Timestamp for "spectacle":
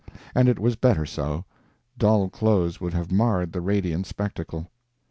4.07-4.65